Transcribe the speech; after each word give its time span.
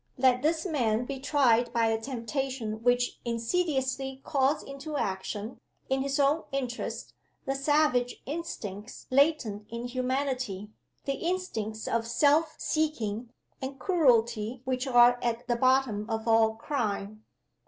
Let 0.17 0.41
this 0.41 0.65
man 0.65 1.05
be 1.05 1.19
tried 1.19 1.71
by 1.71 1.85
a 1.89 2.01
temptation 2.01 2.81
which 2.81 3.19
insidiously 3.23 4.19
calls 4.23 4.63
into 4.63 4.97
action, 4.97 5.59
in 5.89 6.01
his 6.01 6.19
own 6.19 6.41
interests, 6.51 7.13
the 7.45 7.53
savage 7.53 8.19
instincts 8.25 9.05
latent 9.11 9.67
in 9.69 9.85
humanity 9.85 10.71
the 11.05 11.13
instincts 11.17 11.87
of 11.87 12.07
self 12.07 12.55
seeking 12.57 13.29
and 13.61 13.77
cruelty 13.77 14.63
which 14.65 14.87
are 14.87 15.19
at 15.21 15.47
the 15.47 15.55
bottom 15.55 16.09
of 16.09 16.27
all 16.27 16.55
crime. 16.55 17.23